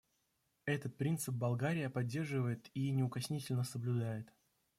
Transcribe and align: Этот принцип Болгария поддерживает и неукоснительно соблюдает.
Этот 0.65 0.97
принцип 0.97 1.35
Болгария 1.35 1.87
поддерживает 1.87 2.71
и 2.73 2.89
неукоснительно 2.89 3.63
соблюдает. 3.63 4.33